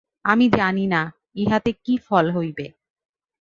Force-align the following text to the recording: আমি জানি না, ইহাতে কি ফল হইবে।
আমি 0.25 0.45
জানি 0.49 0.85
না, 0.87 1.01
ইহাতে 1.35 1.71
কি 1.83 1.93
ফল 1.97 2.25
হইবে। 2.31 2.65